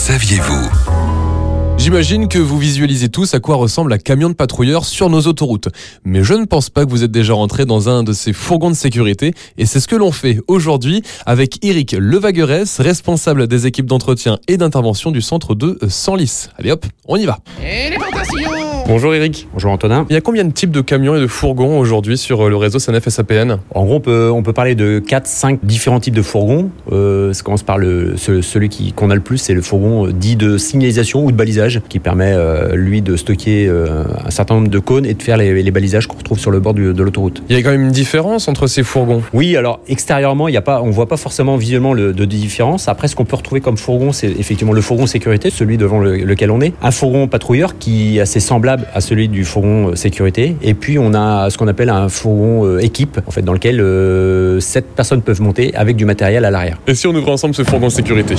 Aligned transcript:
saviez-vous 0.00 0.70
J'imagine 1.76 2.26
que 2.28 2.38
vous 2.38 2.58
visualisez 2.58 3.10
tous 3.10 3.34
à 3.34 3.40
quoi 3.40 3.56
ressemble 3.56 3.92
un 3.92 3.98
camion 3.98 4.30
de 4.30 4.34
patrouilleur 4.34 4.86
sur 4.86 5.10
nos 5.10 5.20
autoroutes. 5.22 5.68
Mais 6.04 6.24
je 6.24 6.32
ne 6.32 6.46
pense 6.46 6.70
pas 6.70 6.86
que 6.86 6.90
vous 6.90 7.04
êtes 7.04 7.10
déjà 7.10 7.34
rentré 7.34 7.66
dans 7.66 7.90
un 7.90 8.02
de 8.02 8.14
ces 8.14 8.32
fourgons 8.32 8.70
de 8.70 8.74
sécurité. 8.74 9.34
Et 9.58 9.66
c'est 9.66 9.78
ce 9.78 9.88
que 9.88 9.96
l'on 9.96 10.10
fait 10.10 10.40
aujourd'hui 10.48 11.02
avec 11.26 11.62
Eric 11.62 11.92
Levaguerès, 11.98 12.80
responsable 12.80 13.46
des 13.46 13.66
équipes 13.66 13.86
d'entretien 13.86 14.38
et 14.48 14.56
d'intervention 14.56 15.10
du 15.10 15.20
centre 15.20 15.54
de 15.54 15.78
Senlis. 15.88 16.48
Allez 16.58 16.70
hop, 16.70 16.86
on 17.06 17.16
y 17.16 17.26
va. 17.26 17.38
Bonjour 18.86 19.14
Eric. 19.14 19.46
Bonjour 19.52 19.70
Antonin. 19.70 20.04
Il 20.10 20.14
y 20.14 20.16
a 20.16 20.20
combien 20.20 20.44
de 20.44 20.52
types 20.52 20.70
de 20.70 20.80
camions 20.80 21.14
et 21.14 21.20
de 21.20 21.26
fourgons 21.26 21.78
aujourd'hui 21.78 22.18
sur 22.18 22.48
le 22.48 22.56
réseau 22.56 22.78
SANEF 22.78 23.08
SAPN 23.08 23.58
En 23.74 23.84
gros, 23.84 23.96
on 23.96 24.00
peut, 24.00 24.30
on 24.32 24.42
peut 24.42 24.52
parler 24.52 24.74
de 24.74 25.00
4-5 25.00 25.58
différents 25.62 26.00
types 26.00 26.14
de 26.14 26.22
fourgons. 26.22 26.70
Euh, 26.90 27.32
ça 27.32 27.42
commence 27.42 27.62
par 27.62 27.78
le, 27.78 28.16
ce- 28.16 28.40
celui 28.42 28.68
qui- 28.68 28.92
qu'on 28.92 29.10
a 29.10 29.14
le 29.14 29.20
plus, 29.20 29.38
c'est 29.38 29.54
le 29.54 29.62
fourgon 29.62 30.06
euh, 30.08 30.12
dit 30.12 30.34
de 30.36 30.58
signalisation 30.58 31.24
ou 31.24 31.30
de 31.30 31.36
balisage, 31.36 31.80
qui 31.88 31.98
permet, 32.00 32.32
euh, 32.32 32.74
lui, 32.74 33.00
de 33.00 33.16
stocker 33.16 33.66
euh, 33.68 34.02
un 34.24 34.30
certain 34.30 34.54
nombre 34.56 34.68
de 34.68 34.78
cônes 34.80 35.06
et 35.06 35.14
de 35.14 35.22
faire 35.22 35.36
les, 35.36 35.62
les 35.62 35.70
balisages 35.70 36.06
qu'on 36.08 36.18
retrouve 36.18 36.38
sur 36.40 36.50
le 36.50 36.58
bord 36.60 36.74
du- 36.74 36.92
de 36.92 37.02
l'autoroute. 37.02 37.42
Il 37.48 37.56
y 37.56 37.58
a 37.58 37.62
quand 37.62 37.70
même 37.70 37.82
une 37.84 37.90
différence 37.92 38.48
entre 38.48 38.66
ces 38.66 38.82
fourgons? 38.82 39.22
Oui, 39.32 39.56
alors 39.56 39.80
extérieurement, 39.86 40.48
il 40.48 40.54
y 40.54 40.58
a 40.58 40.62
pas, 40.62 40.82
on 40.82 40.90
voit 40.90 41.06
pas 41.08 41.16
forcément 41.16 41.56
visuellement 41.56 41.94
le, 41.94 42.12
de 42.12 42.24
différence. 42.24 42.88
Après, 42.88 43.06
ce 43.08 43.14
qu'on 43.14 43.24
peut 43.24 43.36
retrouver 43.36 43.60
comme 43.60 43.76
fourgon, 43.76 44.10
c'est 44.12 44.30
effectivement 44.30 44.72
le 44.72 44.80
fourgon 44.80 45.06
sécurité, 45.06 45.50
celui 45.50 45.76
devant 45.76 46.00
le- 46.00 46.16
lequel 46.16 46.50
on 46.50 46.60
est. 46.60 46.72
Un 46.82 46.90
fourgon 46.90 47.28
patrouilleur 47.28 47.78
qui 47.78 48.18
est 48.18 48.20
assez 48.20 48.40
à 48.92 49.00
celui 49.00 49.28
du 49.28 49.44
fourgon 49.44 49.90
euh, 49.90 49.94
sécurité. 49.96 50.56
Et 50.62 50.74
puis, 50.74 50.98
on 50.98 51.14
a 51.14 51.50
ce 51.50 51.58
qu'on 51.58 51.68
appelle 51.68 51.90
un 51.90 52.08
fourgon 52.08 52.66
euh, 52.66 52.78
équipe, 52.78 53.20
en 53.26 53.30
fait, 53.30 53.42
dans 53.42 53.52
lequel 53.52 53.80
euh, 53.80 54.60
sept 54.60 54.86
personnes 54.94 55.22
peuvent 55.22 55.40
monter 55.40 55.74
avec 55.74 55.96
du 55.96 56.04
matériel 56.04 56.44
à 56.44 56.50
l'arrière. 56.50 56.78
Et 56.86 56.94
si 56.94 57.06
on 57.06 57.14
ouvre 57.14 57.30
ensemble 57.30 57.54
ce 57.54 57.64
fourgon 57.64 57.90
sécurité? 57.90 58.34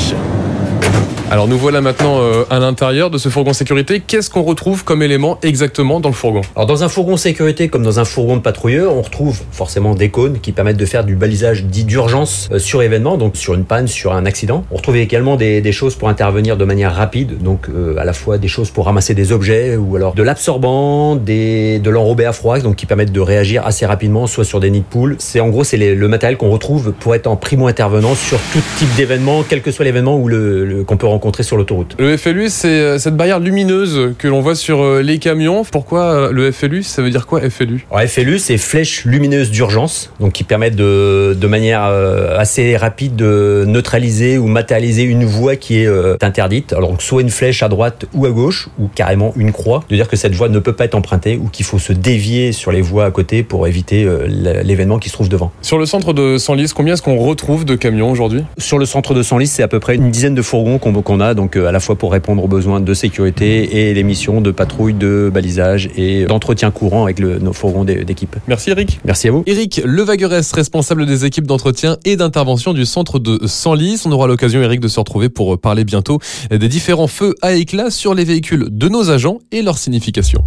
Alors 1.31 1.47
nous 1.47 1.57
voilà 1.57 1.79
maintenant 1.79 2.19
euh, 2.19 2.43
à 2.49 2.59
l'intérieur 2.59 3.09
de 3.09 3.17
ce 3.17 3.29
fourgon 3.29 3.53
sécurité. 3.53 4.01
Qu'est-ce 4.05 4.29
qu'on 4.29 4.41
retrouve 4.41 4.83
comme 4.83 5.01
élément 5.01 5.39
exactement 5.43 6.01
dans 6.01 6.09
le 6.09 6.13
fourgon? 6.13 6.41
Alors 6.57 6.65
dans 6.65 6.83
un 6.83 6.89
fourgon 6.89 7.15
sécurité 7.15 7.69
comme 7.69 7.83
dans 7.83 8.01
un 8.01 8.03
fourgon 8.03 8.35
de 8.35 8.41
patrouilleur, 8.41 8.93
on 8.93 9.01
retrouve 9.01 9.39
forcément 9.53 9.95
des 9.95 10.09
cônes 10.09 10.41
qui 10.41 10.51
permettent 10.51 10.75
de 10.75 10.85
faire 10.85 11.05
du 11.05 11.15
balisage 11.15 11.63
dit 11.63 11.85
d'urgence 11.85 12.49
euh, 12.51 12.59
sur 12.59 12.81
événement, 12.81 13.15
donc 13.15 13.37
sur 13.37 13.53
une 13.53 13.63
panne, 13.63 13.87
sur 13.87 14.11
un 14.11 14.25
accident. 14.25 14.65
On 14.71 14.75
retrouve 14.75 14.97
également 14.97 15.37
des, 15.37 15.71
choses 15.71 15.95
pour 15.95 16.09
intervenir 16.09 16.57
de 16.57 16.65
manière 16.65 16.93
rapide, 16.93 17.41
donc 17.41 17.69
euh, 17.69 17.95
à 17.95 18.03
la 18.03 18.11
fois 18.11 18.37
des 18.37 18.49
choses 18.49 18.69
pour 18.69 18.83
ramasser 18.87 19.13
des 19.13 19.31
objets 19.31 19.77
ou 19.77 19.95
alors 19.95 20.13
de 20.13 20.23
l'absorbant, 20.23 21.15
de 21.15 21.89
l'enrobé 21.89 22.25
à 22.25 22.33
froid, 22.33 22.59
donc 22.59 22.75
qui 22.75 22.85
permettent 22.85 23.13
de 23.13 23.21
réagir 23.21 23.65
assez 23.65 23.85
rapidement, 23.85 24.27
soit 24.27 24.43
sur 24.43 24.59
des 24.59 24.69
nids 24.69 24.81
de 24.81 24.85
poules. 24.85 25.15
C'est 25.19 25.39
en 25.39 25.47
gros 25.47 25.63
c'est 25.63 25.77
le 25.77 26.07
matériel 26.09 26.35
qu'on 26.35 26.49
retrouve 26.49 26.91
pour 26.91 27.15
être 27.15 27.27
en 27.27 27.37
primo 27.37 27.67
intervenant 27.67 28.15
sur 28.15 28.37
tout 28.51 28.59
type 28.77 28.93
d'événement, 28.97 29.45
quel 29.47 29.61
que 29.61 29.71
soit 29.71 29.85
l'événement 29.85 30.17
ou 30.17 30.27
le- 30.27 30.83
qu'on 30.85 30.97
peut 30.97 31.07
rencontrer 31.07 31.20
sur 31.41 31.57
l'autoroute. 31.57 31.95
Le 31.99 32.17
FLU, 32.17 32.49
c'est 32.49 32.67
euh, 32.67 32.97
cette 32.97 33.15
barrière 33.15 33.39
lumineuse 33.39 34.13
que 34.17 34.27
l'on 34.27 34.41
voit 34.41 34.55
sur 34.55 34.81
euh, 34.81 35.01
les 35.01 35.19
camions. 35.19 35.63
Pourquoi 35.63 36.01
euh, 36.01 36.31
le 36.31 36.51
FLU 36.51 36.83
Ça 36.83 37.01
veut 37.01 37.09
dire 37.09 37.27
quoi 37.27 37.41
FLU 37.49 37.85
Alors 37.91 38.07
FLU, 38.07 38.39
c'est 38.39 38.57
flèche 38.57 39.05
lumineuse 39.05 39.51
d'urgence, 39.51 40.11
donc 40.19 40.33
qui 40.33 40.43
permettent 40.43 40.75
de, 40.75 41.37
de 41.39 41.47
manière 41.47 41.81
assez 41.81 42.75
rapide 42.75 43.15
de 43.15 43.65
neutraliser 43.67 44.37
ou 44.37 44.47
matérialiser 44.47 45.03
une 45.03 45.25
voie 45.25 45.55
qui 45.55 45.79
est 45.79 46.23
interdite. 46.23 46.73
Alors 46.73 46.89
donc, 46.89 47.01
soit 47.01 47.21
une 47.21 47.29
flèche 47.29 47.63
à 47.63 47.69
droite 47.69 48.05
ou 48.13 48.25
à 48.25 48.31
gauche, 48.31 48.69
ou 48.79 48.87
carrément 48.87 49.33
une 49.35 49.51
croix, 49.51 49.83
de 49.89 49.95
dire 49.95 50.07
que 50.07 50.15
cette 50.15 50.33
voie 50.33 50.49
ne 50.49 50.59
peut 50.59 50.73
pas 50.73 50.85
être 50.85 50.95
empruntée 50.95 51.37
ou 51.37 51.47
qu'il 51.47 51.65
faut 51.65 51.79
se 51.79 51.93
dévier 51.93 52.51
sur 52.51 52.71
les 52.71 52.81
voies 52.81 53.05
à 53.05 53.11
côté 53.11 53.43
pour 53.43 53.67
éviter 53.67 54.07
l'événement 54.27 54.99
qui 54.99 55.09
se 55.09 55.13
trouve 55.13 55.29
devant. 55.29 55.51
Sur 55.61 55.77
le 55.77 55.85
centre 55.85 56.13
de 56.13 56.37
Senlis, 56.37 56.71
combien 56.73 56.93
est-ce 56.93 57.01
qu'on 57.01 57.17
retrouve 57.17 57.65
de 57.65 57.75
camions 57.75 58.11
aujourd'hui? 58.11 58.43
Sur 58.57 58.77
le 58.77 58.85
centre 58.85 59.13
de 59.13 59.21
Senlis, 59.21 59.47
c'est 59.47 59.63
à 59.63 59.67
peu 59.67 59.79
près 59.79 59.95
une 59.95 60.11
dizaine 60.11 60.35
de 60.35 60.41
fourgons 60.41 60.79
qu'on 60.79 60.91
qu'on 61.11 61.19
a, 61.19 61.33
donc 61.33 61.57
euh, 61.57 61.67
à 61.67 61.71
la 61.73 61.81
fois 61.81 61.95
pour 61.97 62.11
répondre 62.13 62.41
aux 62.43 62.47
besoins 62.47 62.79
de 62.79 62.93
sécurité 62.93 63.89
et 63.89 63.93
les 63.93 64.03
missions 64.03 64.39
de 64.39 64.51
patrouille, 64.51 64.93
de 64.93 65.29
balisage 65.33 65.89
et 65.97 66.23
d'entretien 66.25 66.71
courant 66.71 67.03
avec 67.03 67.19
le- 67.19 67.37
nos 67.39 67.51
fourgons 67.51 67.83
d'é- 67.83 68.05
d'équipe. 68.05 68.37
Merci 68.47 68.69
Eric. 68.69 68.99
Merci 69.03 69.27
à 69.27 69.31
vous. 69.31 69.43
Eric 69.45 69.81
Levaguerès, 69.83 70.49
responsable 70.53 71.05
des 71.05 71.25
équipes 71.25 71.47
d'entretien 71.47 71.97
et 72.05 72.15
d'intervention 72.15 72.71
du 72.73 72.85
centre 72.85 73.19
de 73.19 73.45
Senlis. 73.45 74.03
On 74.05 74.11
aura 74.13 74.27
l'occasion, 74.27 74.61
Eric, 74.61 74.79
de 74.79 74.87
se 74.87 74.99
retrouver 74.99 75.27
pour 75.27 75.59
parler 75.59 75.83
bientôt 75.83 76.19
des 76.49 76.69
différents 76.69 77.07
feux 77.07 77.35
à 77.41 77.51
éclat 77.53 77.91
sur 77.91 78.13
les 78.13 78.23
véhicules 78.23 78.67
de 78.71 78.87
nos 78.87 79.09
agents 79.09 79.39
et 79.51 79.61
leur 79.63 79.77
signification. 79.77 80.43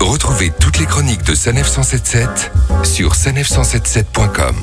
Retrouvez 0.00 0.50
toutes 0.60 0.80
les 0.80 0.86
chroniques 0.86 1.24
de 1.24 1.34
Sanef 1.34 1.68
177 1.68 2.50
sur 2.82 3.12
sanef177.com. 3.14 4.54